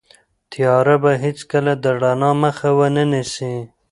[0.51, 3.53] تیاره به هیڅکله د رڼا مخه ونه نیسي.